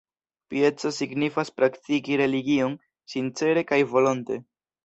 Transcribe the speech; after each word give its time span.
Pieco 0.51 0.91
signifas 0.99 1.51
praktiki 1.59 2.19
religion 2.23 2.75
sincere 3.15 3.67
kaj 3.75 3.83
volonte. 3.97 4.43